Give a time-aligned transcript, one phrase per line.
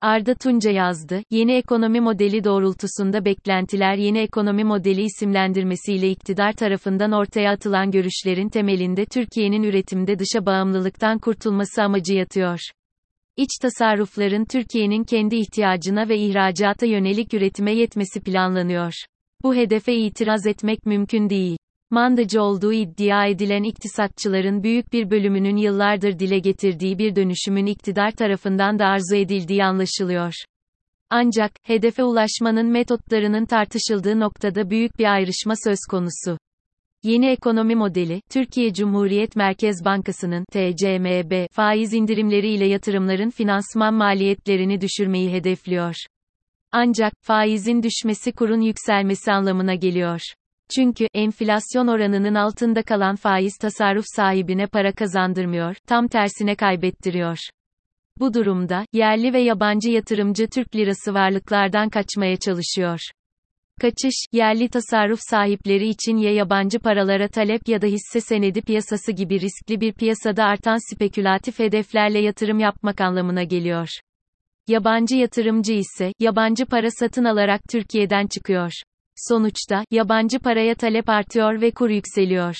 [0.00, 7.52] Arda Tunca yazdı, yeni ekonomi modeli doğrultusunda beklentiler yeni ekonomi modeli isimlendirmesiyle iktidar tarafından ortaya
[7.52, 12.58] atılan görüşlerin temelinde Türkiye'nin üretimde dışa bağımlılıktan kurtulması amacı yatıyor.
[13.36, 18.92] İç tasarrufların Türkiye'nin kendi ihtiyacına ve ihracata yönelik üretime yetmesi planlanıyor.
[19.42, 21.56] Bu hedefe itiraz etmek mümkün değil.
[21.96, 28.78] Mandacı olduğu iddia edilen iktisatçıların büyük bir bölümünün yıllardır dile getirdiği bir dönüşümün iktidar tarafından
[28.78, 30.32] da arzu edildiği anlaşılıyor.
[31.10, 36.38] Ancak, hedefe ulaşmanın metotlarının tartışıldığı noktada büyük bir ayrışma söz konusu.
[37.02, 45.32] Yeni ekonomi modeli, Türkiye Cumhuriyet Merkez Bankası'nın TCMB faiz indirimleri ile yatırımların finansman maliyetlerini düşürmeyi
[45.32, 45.94] hedefliyor.
[46.72, 50.20] Ancak faizin düşmesi kurun yükselmesi anlamına geliyor.
[50.74, 57.38] Çünkü enflasyon oranının altında kalan faiz tasarruf sahibine para kazandırmıyor, tam tersine kaybettiriyor.
[58.18, 63.00] Bu durumda yerli ve yabancı yatırımcı Türk lirası varlıklardan kaçmaya çalışıyor.
[63.80, 69.40] Kaçış, yerli tasarruf sahipleri için ya yabancı paralara talep ya da hisse senedi piyasası gibi
[69.40, 73.88] riskli bir piyasada artan spekülatif hedeflerle yatırım yapmak anlamına geliyor.
[74.68, 78.72] Yabancı yatırımcı ise, yabancı para satın alarak Türkiye'den çıkıyor.
[79.16, 82.56] Sonuçta, yabancı paraya talep artıyor ve kur yükseliyor.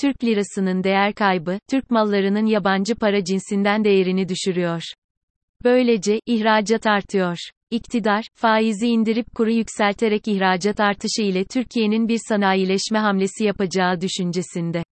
[0.00, 4.82] Türk lirasının değer kaybı, Türk mallarının yabancı para cinsinden değerini düşürüyor.
[5.64, 7.36] Böylece, ihracat artıyor.
[7.70, 14.82] İktidar, faizi indirip kuru yükselterek ihracat artışı ile Türkiye'nin bir sanayileşme hamlesi yapacağı düşüncesinde.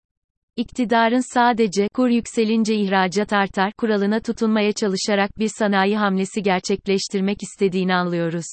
[0.57, 8.47] İktidarın sadece kur yükselince ihracat artar kuralına tutunmaya çalışarak bir sanayi hamlesi gerçekleştirmek istediğini anlıyoruz.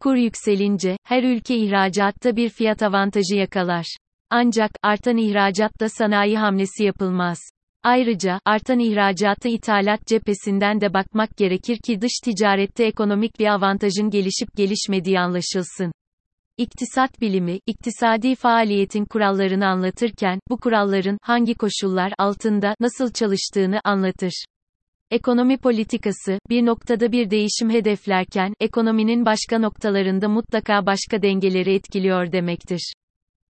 [0.00, 3.96] Kur yükselince, her ülke ihracatta bir fiyat avantajı yakalar.
[4.30, 7.38] Ancak, artan ihracatta sanayi hamlesi yapılmaz.
[7.82, 14.56] Ayrıca, artan ihracatı ithalat cephesinden de bakmak gerekir ki dış ticarette ekonomik bir avantajın gelişip
[14.56, 15.92] gelişmediği anlaşılsın.
[16.56, 24.44] İktisat bilimi, iktisadi faaliyetin kurallarını anlatırken, bu kuralların, hangi koşullar altında, nasıl çalıştığını anlatır.
[25.10, 32.92] Ekonomi politikası, bir noktada bir değişim hedeflerken, ekonominin başka noktalarında mutlaka başka dengeleri etkiliyor demektir.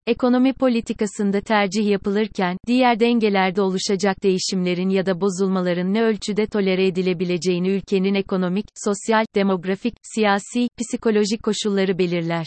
[0.07, 7.69] Ekonomi politikasında tercih yapılırken, diğer dengelerde oluşacak değişimlerin ya da bozulmaların ne ölçüde tolere edilebileceğini
[7.69, 12.47] ülkenin ekonomik, sosyal, demografik, siyasi, psikolojik koşulları belirler.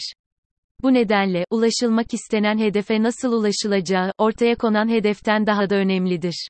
[0.82, 6.48] Bu nedenle, ulaşılmak istenen hedefe nasıl ulaşılacağı, ortaya konan hedeften daha da önemlidir.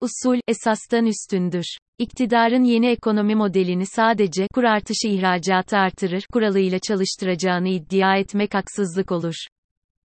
[0.00, 1.64] Usul, esastan üstündür.
[1.98, 9.34] İktidarın yeni ekonomi modelini sadece, kur artışı ihracatı artırır, kuralıyla çalıştıracağını iddia etmek haksızlık olur.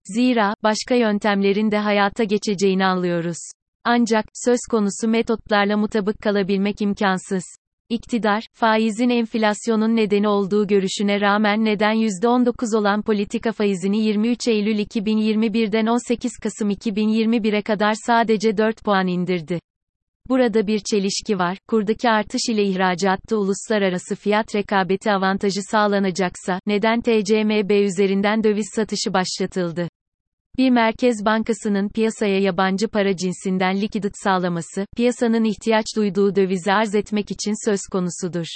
[0.04, 3.36] Zira, başka yöntemlerin de hayata geçeceğini anlıyoruz.
[3.84, 7.44] Ancak, söz konusu metotlarla mutabık kalabilmek imkansız.
[7.88, 15.86] İktidar, faizin enflasyonun nedeni olduğu görüşüne rağmen neden %19 olan politika faizini 23 Eylül 2021'den
[15.86, 19.60] 18 Kasım 2021'e kadar sadece 4 puan indirdi.
[20.30, 27.70] Burada bir çelişki var, kurdaki artış ile ihracatta uluslararası fiyat rekabeti avantajı sağlanacaksa, neden TCMB
[27.70, 29.88] üzerinden döviz satışı başlatıldı?
[30.58, 37.30] Bir merkez bankasının piyasaya yabancı para cinsinden likidit sağlaması, piyasanın ihtiyaç duyduğu dövizi arz etmek
[37.30, 38.46] için söz konusudur.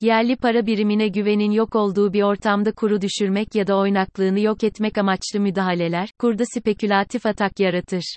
[0.00, 4.98] Yerli para birimine güvenin yok olduğu bir ortamda kuru düşürmek ya da oynaklığını yok etmek
[4.98, 8.16] amaçlı müdahaleler, kurda spekülatif atak yaratır.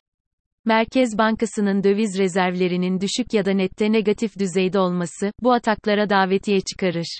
[0.69, 7.19] Merkez Bankası'nın döviz rezervlerinin düşük ya da nette negatif düzeyde olması, bu ataklara davetiye çıkarır.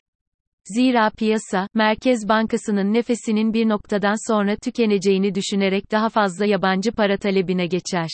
[0.66, 7.68] Zira piyasa, Merkez Bankası'nın nefesinin bir noktadan sonra tükeneceğini düşünerek daha fazla yabancı para talebine
[7.68, 8.10] geçer.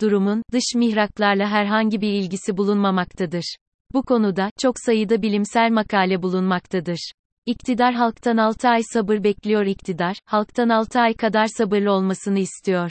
[0.00, 3.56] Durumun, dış mihraklarla herhangi bir ilgisi bulunmamaktadır.
[3.94, 7.12] Bu konuda, çok sayıda bilimsel makale bulunmaktadır.
[7.46, 12.90] İktidar halktan 6 ay sabır bekliyor iktidar, halktan 6 ay kadar sabırlı olmasını istiyor.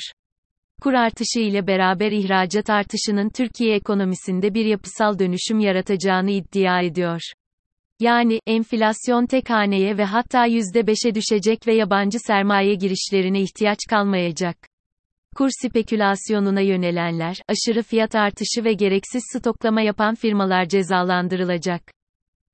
[0.82, 7.22] Kur artışı ile beraber ihracat artışının Türkiye ekonomisinde bir yapısal dönüşüm yaratacağını iddia ediyor.
[8.00, 14.58] Yani, enflasyon tek haneye ve hatta %5'e düşecek ve yabancı sermaye girişlerine ihtiyaç kalmayacak.
[15.36, 21.82] Kur spekülasyonuna yönelenler, aşırı fiyat artışı ve gereksiz stoklama yapan firmalar cezalandırılacak.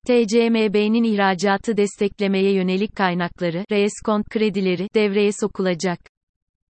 [0.07, 6.12] TCMB'nin ihracatı desteklemeye yönelik kaynakları, reskont kredileri, devreye sokulacak.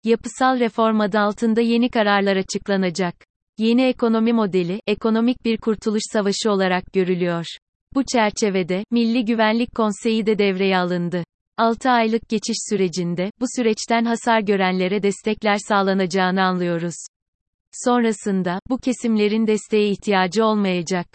[0.03, 3.15] Yapısal reform adı altında yeni kararlar açıklanacak.
[3.57, 7.45] Yeni ekonomi modeli, ekonomik bir kurtuluş savaşı olarak görülüyor.
[7.93, 11.23] Bu çerçevede, Milli Güvenlik Konseyi de devreye alındı.
[11.57, 16.95] 6 aylık geçiş sürecinde, bu süreçten hasar görenlere destekler sağlanacağını anlıyoruz.
[17.71, 21.07] Sonrasında, bu kesimlerin desteğe ihtiyacı olmayacak.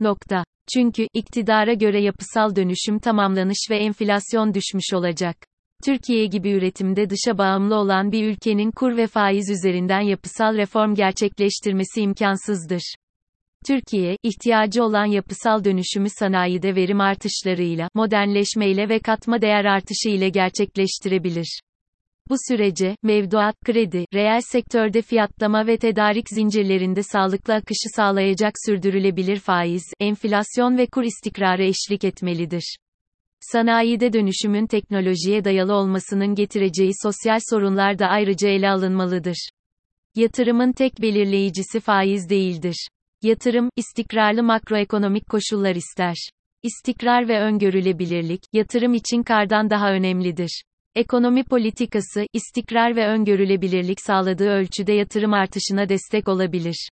[0.00, 0.44] Nokta.
[0.74, 5.36] Çünkü, iktidara göre yapısal dönüşüm tamamlanış ve enflasyon düşmüş olacak.
[5.84, 12.00] Türkiye gibi üretimde dışa bağımlı olan bir ülkenin kur ve faiz üzerinden yapısal reform gerçekleştirmesi
[12.00, 12.94] imkansızdır.
[13.66, 21.60] Türkiye, ihtiyacı olan yapısal dönüşümü sanayide verim artışlarıyla, modernleşmeyle ve katma değer artışı ile gerçekleştirebilir.
[22.30, 29.84] Bu sürece, mevduat, kredi, reel sektörde fiyatlama ve tedarik zincirlerinde sağlıklı akışı sağlayacak sürdürülebilir faiz,
[30.00, 32.76] enflasyon ve kur istikrarı eşlik etmelidir.
[33.52, 39.48] Sanayide dönüşümün teknolojiye dayalı olmasının getireceği sosyal sorunlar da ayrıca ele alınmalıdır.
[40.14, 42.88] Yatırımın tek belirleyicisi faiz değildir.
[43.22, 46.14] Yatırım, istikrarlı makroekonomik koşullar ister.
[46.62, 50.62] İstikrar ve öngörülebilirlik, yatırım için kardan daha önemlidir.
[50.94, 56.88] Ekonomi politikası, istikrar ve öngörülebilirlik sağladığı ölçüde yatırım artışına destek olabilir.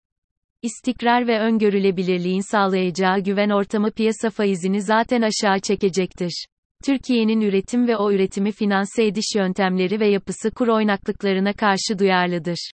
[0.63, 6.47] İstikrar ve öngörülebilirliğin sağlayacağı güven ortamı piyasa faizini zaten aşağı çekecektir.
[6.85, 12.71] Türkiye'nin üretim ve o üretimi finanse ediş yöntemleri ve yapısı kur oynaklıklarına karşı duyarlıdır.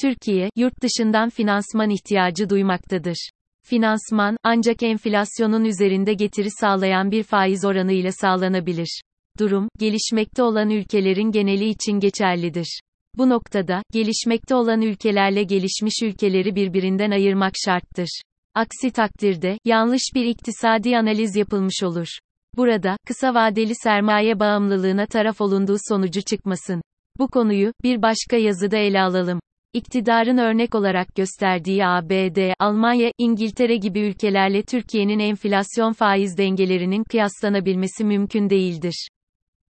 [0.00, 3.30] Türkiye, yurt dışından finansman ihtiyacı duymaktadır.
[3.66, 9.02] Finansman, ancak enflasyonun üzerinde getiri sağlayan bir faiz oranı ile sağlanabilir.
[9.38, 12.80] Durum, gelişmekte olan ülkelerin geneli için geçerlidir.
[13.18, 18.20] Bu noktada, gelişmekte olan ülkelerle gelişmiş ülkeleri birbirinden ayırmak şarttır.
[18.54, 22.08] Aksi takdirde, yanlış bir iktisadi analiz yapılmış olur.
[22.56, 26.82] Burada, kısa vadeli sermaye bağımlılığına taraf olunduğu sonucu çıkmasın.
[27.18, 29.40] Bu konuyu, bir başka yazıda ele alalım.
[29.72, 38.50] İktidarın örnek olarak gösterdiği ABD, Almanya, İngiltere gibi ülkelerle Türkiye'nin enflasyon faiz dengelerinin kıyaslanabilmesi mümkün
[38.50, 39.08] değildir.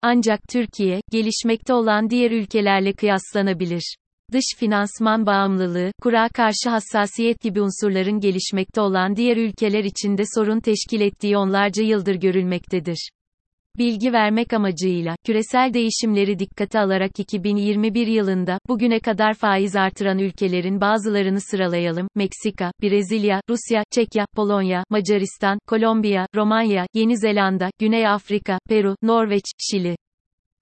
[0.02, 3.96] Ancak Türkiye, gelişmekte olan diğer ülkelerle kıyaslanabilir.
[4.32, 11.02] Dış finansman bağımlılığı, kura karşı hassasiyet gibi unsurların gelişmekte olan diğer ülkeler içinde sorun teşkil
[11.02, 13.10] ettiği onlarca yıldır görülmektedir.
[13.78, 21.42] Bilgi vermek amacıyla, küresel değişimleri dikkate alarak 2021 yılında, bugüne kadar faiz artıran ülkelerin bazılarını
[21.42, 22.08] sıralayalım.
[22.16, 29.96] Meksika, Brezilya, Rusya, Çekya, Polonya, Macaristan, Kolombiya, Romanya, Yeni Zelanda, Güney Afrika, Peru, Norveç, Şili.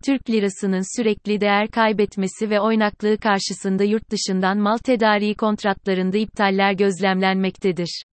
[0.05, 8.03] Türk lirasının sürekli değer kaybetmesi ve oynaklığı karşısında yurt dışından mal tedariği kontratlarında iptaller gözlemlenmektedir.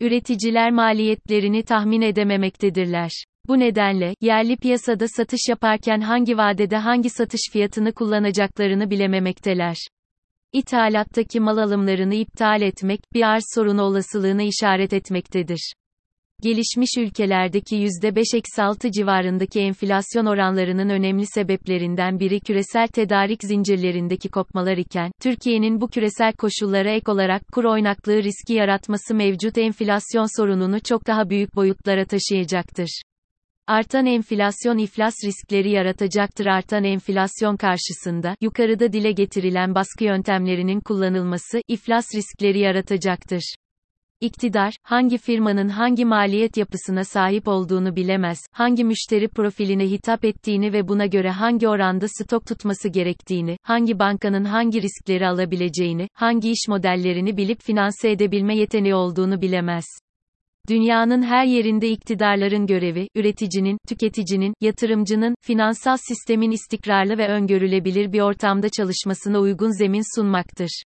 [0.00, 3.10] Üreticiler maliyetlerini tahmin edememektedirler.
[3.48, 9.76] Bu nedenle, yerli piyasada satış yaparken hangi vadede hangi satış fiyatını kullanacaklarını bilememekteler.
[10.52, 15.72] İthalattaki mal alımlarını iptal etmek, bir arz sorunu olasılığına işaret etmektedir.
[16.42, 25.80] Gelişmiş ülkelerdeki %5-6 civarındaki enflasyon oranlarının önemli sebeplerinden biri küresel tedarik zincirlerindeki kopmalar iken, Türkiye'nin
[25.80, 31.54] bu küresel koşullara ek olarak kur oynaklığı riski yaratması mevcut enflasyon sorununu çok daha büyük
[31.54, 33.02] boyutlara taşıyacaktır.
[33.68, 36.46] Artan enflasyon iflas riskleri yaratacaktır.
[36.46, 43.54] Artan enflasyon karşısında, yukarıda dile getirilen baskı yöntemlerinin kullanılması, iflas riskleri yaratacaktır.
[44.20, 50.88] İktidar, hangi firmanın hangi maliyet yapısına sahip olduğunu bilemez, hangi müşteri profiline hitap ettiğini ve
[50.88, 57.36] buna göre hangi oranda stok tutması gerektiğini, hangi bankanın hangi riskleri alabileceğini, hangi iş modellerini
[57.36, 59.84] bilip finanse edebilme yeteneği olduğunu bilemez.
[60.68, 68.68] Dünyanın her yerinde iktidarların görevi, üreticinin, tüketicinin, yatırımcının, finansal sistemin istikrarlı ve öngörülebilir bir ortamda
[68.68, 70.82] çalışmasına uygun zemin sunmaktır.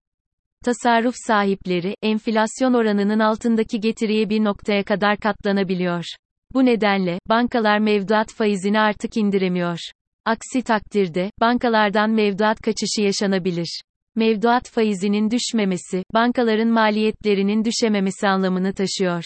[0.65, 6.05] Tasarruf sahipleri, enflasyon oranının altındaki getiriye bir noktaya kadar katlanabiliyor.
[6.53, 9.79] Bu nedenle, bankalar mevduat faizini artık indiremiyor.
[10.25, 13.81] Aksi takdirde, bankalardan mevduat kaçışı yaşanabilir.
[14.15, 19.23] Mevduat faizinin düşmemesi, bankaların maliyetlerinin düşememesi anlamını taşıyor.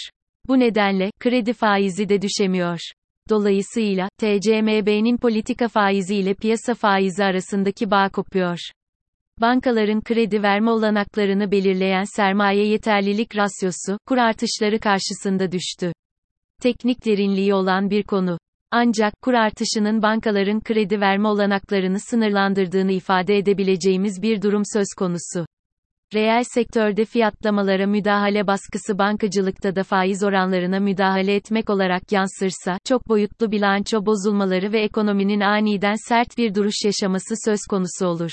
[0.47, 2.79] Bu nedenle, kredi faizi de düşemiyor.
[3.29, 8.57] Dolayısıyla, TCMB'nin politika faizi ile piyasa faizi arasındaki bağ kopuyor.
[9.41, 15.93] Bankaların kredi verme olanaklarını belirleyen sermaye yeterlilik rasyosu, kur artışları karşısında düştü.
[16.61, 18.37] Teknik derinliği olan bir konu.
[18.71, 25.45] Ancak, kur artışının bankaların kredi verme olanaklarını sınırlandırdığını ifade edebileceğimiz bir durum söz konusu.
[26.15, 33.51] Reel sektörde fiyatlamalara müdahale baskısı bankacılıkta da faiz oranlarına müdahale etmek olarak yansırsa, çok boyutlu
[33.51, 38.31] bilanço bozulmaları ve ekonominin aniden sert bir duruş yaşaması söz konusu olur.